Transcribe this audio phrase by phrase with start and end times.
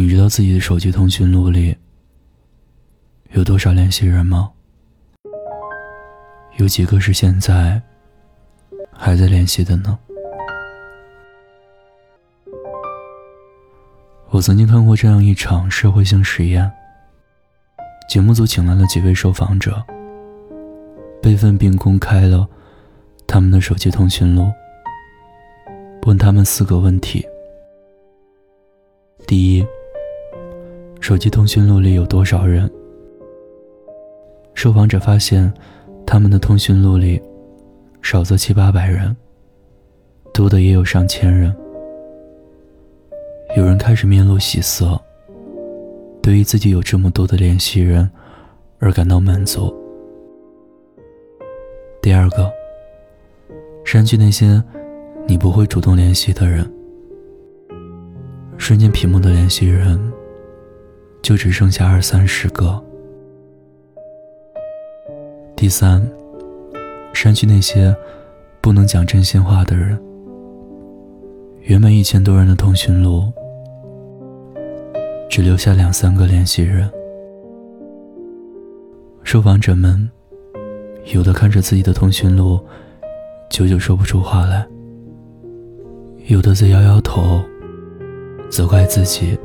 [0.00, 1.76] 你知道自己的手机通讯录里
[3.32, 4.48] 有多少联系人吗？
[6.56, 7.82] 有几个是现在
[8.92, 9.98] 还在联系的呢？
[14.30, 16.70] 我曾经看过这样一场社会性实验，
[18.08, 19.84] 节目组请来了几位受访者，
[21.20, 22.48] 备份并公开了
[23.26, 24.48] 他们的手机通讯录，
[26.06, 27.26] 问他们四个问题：
[29.26, 29.66] 第一，
[31.08, 32.70] 手机通讯录里有多少人？
[34.52, 35.50] 受访者发现，
[36.04, 37.18] 他们的通讯录里，
[38.02, 39.16] 少则七八百人，
[40.34, 41.50] 多的也有上千人。
[43.56, 45.00] 有人开始面露喜色，
[46.20, 48.10] 对于自己有这么多的联系人
[48.78, 49.74] 而感到满足。
[52.02, 52.52] 第二个，
[53.82, 54.62] 删去那些
[55.26, 56.70] 你不会主动联系的人，
[58.58, 59.98] 瞬间屏幕的联系人
[61.22, 62.82] 就只剩下二三十个。
[65.56, 66.06] 第三，
[67.12, 67.94] 删去那些
[68.60, 69.98] 不能讲真心话的人。
[71.62, 73.30] 原本一千多人的通讯录，
[75.28, 76.90] 只留下两三个联系人。
[79.22, 80.08] 受访者们，
[81.12, 82.58] 有的看着自己的通讯录，
[83.50, 84.64] 久久说不出话来；
[86.28, 87.42] 有的在摇摇头，
[88.48, 89.38] 责怪自己，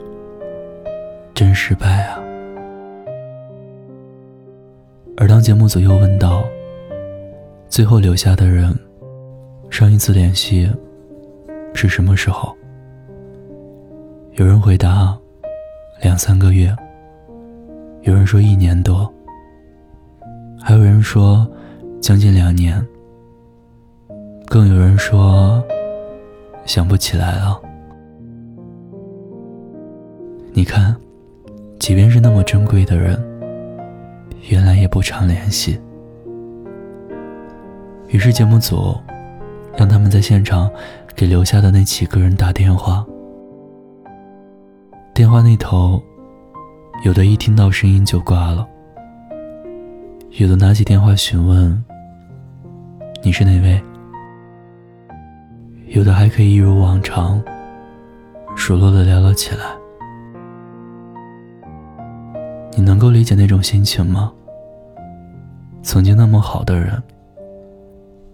[1.34, 2.20] 真失败啊。
[5.18, 6.44] 而当节目组又问到，
[7.68, 8.74] 最后留下的人，
[9.70, 10.70] 上一次联系。
[11.76, 12.56] 是什么时候？
[14.34, 15.18] 有人回答
[16.02, 16.74] 两三个月，
[18.04, 19.12] 有人说一年多，
[20.62, 21.48] 还有人说
[22.00, 22.80] 将近两年，
[24.46, 25.64] 更有人说
[26.64, 27.60] 想不起来了。
[30.54, 30.96] 你看，
[31.84, 33.22] 即便是那么珍贵的人，
[34.48, 35.78] 原来也不常联系。
[38.08, 38.98] 于是节目组
[39.76, 40.72] 让他们在现场。
[41.14, 43.06] 给留下的那几个人打电话，
[45.14, 46.02] 电话那头，
[47.04, 48.66] 有的一听到声音就挂了，
[50.32, 51.84] 有的拿起电话询问
[53.22, 53.80] ：“你是哪位？”
[55.94, 57.40] 有的还可以一如往常，
[58.56, 59.83] 熟络的聊了起来。
[62.76, 64.34] 你能够理解那种心情吗？
[65.84, 67.02] 曾经那么好的人，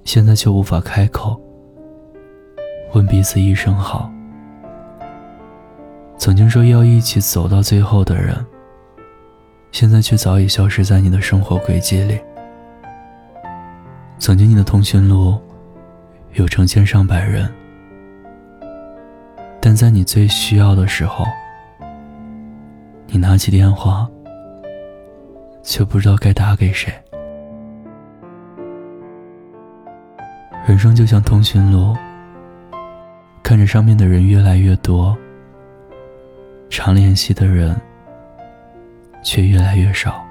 [0.06, 1.40] 现在却无法开口。
[2.94, 4.10] 问彼此一声好。
[6.18, 8.34] 曾经说要一起走到最后的人，
[9.72, 12.20] 现在却早已消失在你的生活轨迹里。
[14.20, 15.38] 曾经你的通讯录
[16.34, 17.50] 有成千上百人，
[19.60, 21.26] 但在你最需要的时候，
[23.08, 24.10] 你拿起电话，
[25.62, 26.94] 却不知道该打给谁。
[30.68, 31.96] 人生就像通讯录。
[33.42, 35.18] 看着上面的人越来越多，
[36.70, 37.76] 常联系的人
[39.24, 40.24] 却越来越少。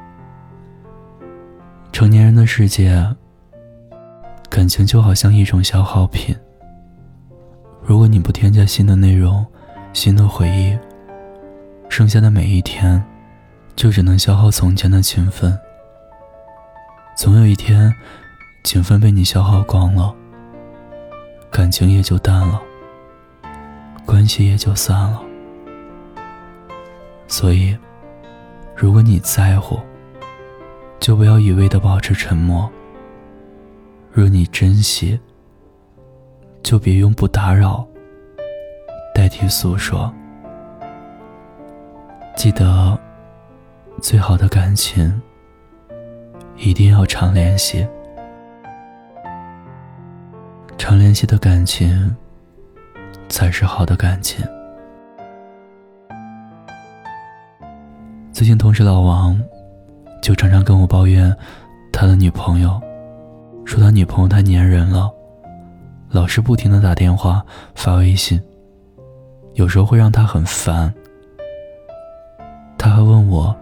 [1.90, 3.04] 成年人的世界，
[4.48, 6.36] 感情就好像一种消耗品。
[7.82, 9.44] 如果你不添加新的内容、
[9.92, 10.78] 新的回忆，
[11.88, 13.04] 剩下的每一天，
[13.78, 15.56] 就只能消耗从前的情分。
[17.16, 17.94] 总有一天，
[18.64, 20.12] 情分被你消耗光了，
[21.48, 22.60] 感情也就淡了。
[24.04, 25.22] 关系也就散了。
[27.28, 27.78] 所以，
[28.74, 29.78] 如果你在乎，
[30.98, 32.68] 就不要一味的保持沉默；
[34.10, 35.20] 若你珍惜，
[36.64, 37.86] 就别用不打扰
[39.14, 40.12] 代替诉说。
[42.34, 42.98] 记得，
[44.00, 45.20] 最好的感情
[46.56, 47.86] 一定要常联系，
[50.76, 52.14] 常联系的感情。
[53.30, 54.42] 才是好的感情。
[58.32, 59.38] 最近同事老王
[60.22, 61.36] 就常常跟我抱怨
[61.92, 62.80] 他的女朋友，
[63.66, 65.12] 说他女朋友太粘人了，
[66.08, 67.44] 老是不停的打电话
[67.74, 68.40] 发微信，
[69.52, 70.92] 有时候会让他很烦。
[72.78, 73.54] 他还问我，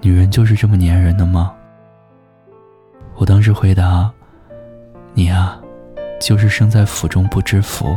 [0.00, 1.52] 女人就是这么粘人的吗？
[3.16, 4.10] 我当时回答，
[5.12, 5.60] 你啊，
[6.20, 7.96] 就是生在福中不知福。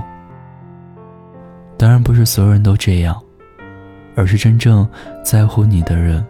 [1.77, 3.21] 当然不是所有人都这样，
[4.15, 4.88] 而是真正
[5.24, 6.25] 在乎你的人，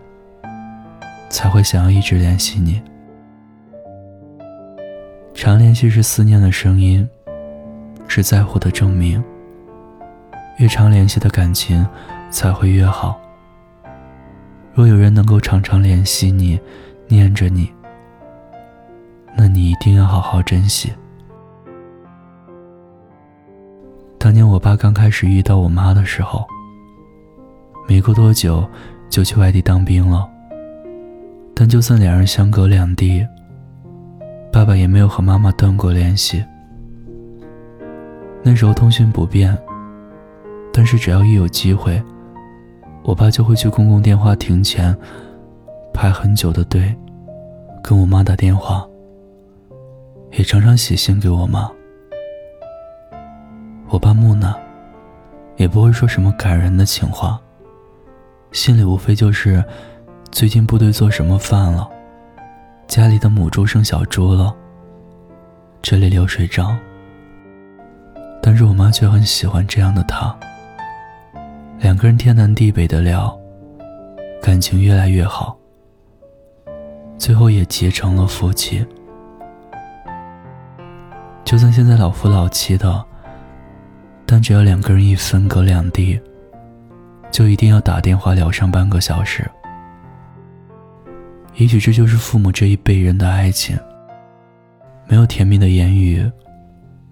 [1.30, 2.82] 才会想要一直联系你。
[5.34, 7.10] 常联系是思念的声音，
[8.08, 9.24] 是在乎的证明。
[10.58, 11.88] 越常联系的感情，
[12.30, 13.20] 才会越好。
[14.74, 16.60] 若有人能够常常联系你，
[17.08, 17.70] 念着你，
[19.38, 20.92] 那你一定要好好珍惜。
[24.18, 26.46] 当年我爸刚开始遇到我妈的时候，
[27.88, 28.66] 没过多久
[29.10, 30.28] 就去外地当兵了。
[31.54, 33.28] 但就算两人相隔两地，
[34.54, 36.44] 爸爸也没有和妈妈断过联系。
[38.42, 39.56] 那时候通讯不便，
[40.72, 42.02] 但是只要一有机会，
[43.04, 44.96] 我爸就会去公共电话亭前
[45.94, 46.96] 排很久的队，
[47.84, 48.88] 跟我妈打电话，
[50.32, 51.70] 也常常写信给我妈。
[53.90, 54.56] 我爸木讷，
[55.58, 57.42] 也不会说什么感人的情话，
[58.52, 59.64] 心里无非就是
[60.32, 61.90] 最近部队做什么饭了，
[62.88, 64.56] 家里的母猪生小猪了，
[65.82, 66.78] 这里流水账。
[68.42, 70.36] 但是我妈却很喜欢这样的他，
[71.82, 73.36] 两个人天南地北的聊，
[74.40, 75.58] 感情越来越好，
[77.18, 78.86] 最后也结成了夫妻。
[81.44, 83.04] 就算现在老夫老妻的，
[84.28, 86.22] 但只要两个人一分隔两地，
[87.32, 89.50] 就一定要打电话聊上半个小时。
[91.56, 93.76] 也许这就是父母这一辈人的爱情，
[95.08, 96.32] 没有甜蜜的言语。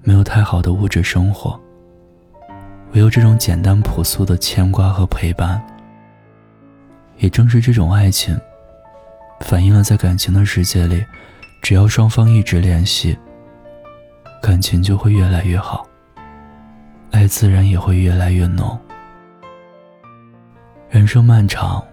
[0.01, 1.60] 没有太好的物质生活，
[2.94, 5.62] 唯有这种简单朴素的牵挂和陪伴。
[7.18, 8.40] 也正是这种爱情，
[9.42, 11.06] 反映了在感情的世界里，
[11.62, 13.18] 只要双方一直联系，
[14.42, 15.86] 感情就会越来越好，
[17.12, 18.80] 爱自然也会越来越浓。
[20.90, 21.84] 人生漫长，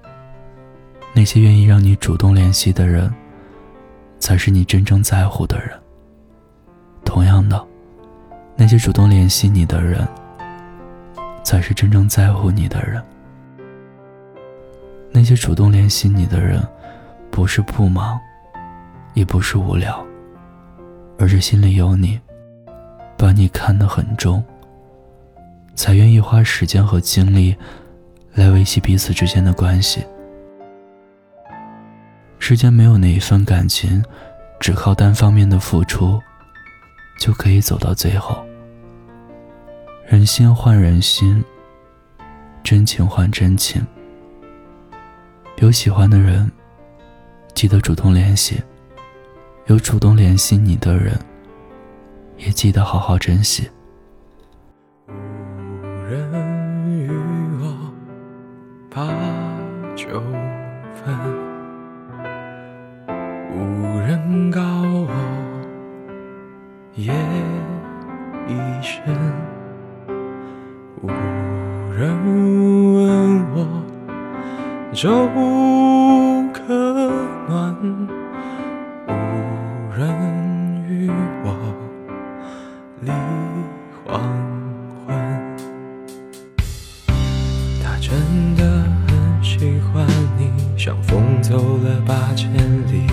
[1.13, 3.13] 那些愿意让你主动联系的人，
[4.19, 5.71] 才是你真正在乎的人。
[7.05, 7.63] 同样的。
[8.59, 10.07] 那些主动联系你的人，
[11.47, 13.01] 才是真正在乎你的人。
[15.13, 16.61] 那些主动联系你的人，
[17.31, 18.19] 不是不忙，
[19.15, 20.05] 也不是无聊，
[21.21, 22.21] 而是心里有你，
[23.17, 24.45] 把你看得很重，
[25.77, 27.57] 才愿意花时间和精力
[28.35, 30.05] 来维系彼此之间的关系。
[32.41, 34.05] 世间没有哪一份感情，
[34.59, 36.21] 只靠单方面的付出。
[37.19, 38.46] 就可以走到最后。
[40.08, 41.44] 人心换人心，
[42.62, 43.85] 真情换真情。
[45.56, 46.49] 有喜欢的人，
[47.55, 48.55] 记得主动联系；
[49.67, 51.19] 有主动联系你的人，
[52.37, 53.69] 也记得好好珍惜。
[55.08, 55.12] 无
[56.09, 57.11] 人与
[57.61, 57.93] 我
[58.88, 59.09] 把
[59.97, 60.23] 酒
[60.94, 61.19] 分，
[63.52, 64.61] 无人告
[74.97, 75.29] 粥
[76.55, 76.63] 可
[77.47, 77.77] 暖，
[79.07, 79.11] 无
[79.95, 81.11] 人与
[81.45, 81.53] 我
[83.03, 83.11] 立
[84.07, 84.19] 黄
[85.07, 85.15] 昏。
[87.85, 88.11] 他真
[88.57, 88.65] 的
[89.07, 90.07] 很喜欢
[90.39, 92.51] 你，像风走了八千
[92.91, 93.07] 里。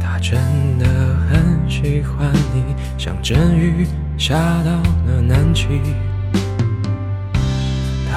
[0.00, 0.36] 他真
[0.80, 3.86] 的很喜欢你，像阵雨
[4.18, 4.34] 下
[4.64, 4.72] 到
[5.06, 5.80] 了南极。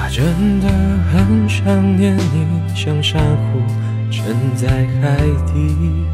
[0.08, 0.68] 他真的
[1.12, 2.46] 很想念你，
[2.76, 3.60] 像珊瑚
[4.08, 4.68] 沉在
[5.02, 5.16] 海
[5.52, 6.06] 底。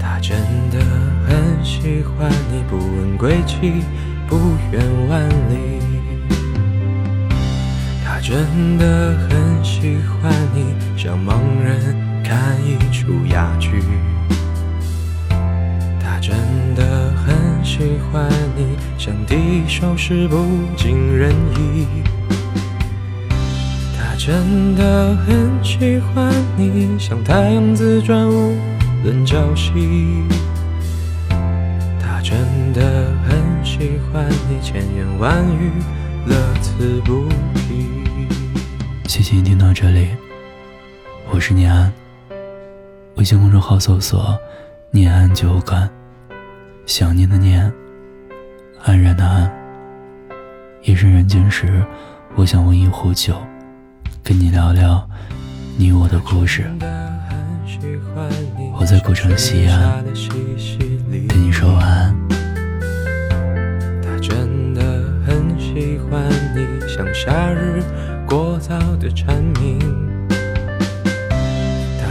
[0.00, 0.36] 他真
[0.68, 0.80] 的
[1.28, 3.84] 很喜欢你，不问归期，
[4.26, 4.36] 不
[4.72, 5.80] 远万里。
[8.04, 11.94] 他真的很喜欢你，像盲人
[12.24, 13.80] 看一出哑剧。
[16.00, 16.34] 他真
[16.74, 17.12] 的
[17.78, 20.36] 喜欢你，像一首诗不
[20.76, 21.86] 尽人意。
[23.96, 28.56] 他真的很喜欢你，像太阳自转无
[29.04, 30.24] 论朝夕。
[32.00, 32.36] 他真
[32.72, 35.70] 的很喜欢你，千言万语
[36.26, 37.86] 乐此不疲。
[39.06, 40.08] 谢谢你听到这里，
[41.30, 41.92] 我是念安，
[43.14, 44.36] 微信公众号搜索
[44.90, 45.88] “念安酒馆”。
[46.88, 47.70] 想念的念，
[48.82, 49.52] 安然的安。
[50.84, 51.84] 夜深人静时，
[52.34, 53.36] 我想温一壶酒，
[54.24, 55.06] 跟你聊聊
[55.76, 56.64] 你我的故事。
[58.80, 60.02] 我在古城西安，
[61.28, 62.16] 跟你说晚安。
[64.02, 64.82] 他真的
[65.26, 66.26] 很喜欢
[66.56, 67.82] 你，像夏日
[68.26, 70.07] 过早的蝉鸣。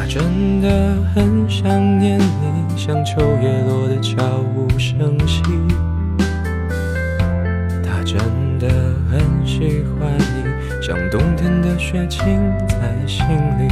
[0.08, 5.42] 真的很想念你，像秋叶落的悄无声息。
[7.84, 8.18] 他真。
[8.60, 8.68] 的
[9.12, 12.20] 很喜欢你，像冬天的雪浸
[12.68, 13.24] 在心
[13.60, 13.72] 里。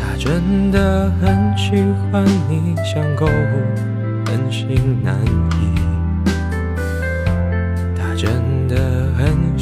[0.00, 3.30] 他真的很喜欢你，像购物
[4.24, 5.14] 很心难
[5.60, 5.78] 移。
[7.94, 8.32] 他真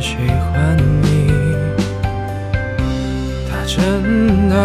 [0.00, 1.30] 喜欢你，
[3.48, 4.56] 他真的。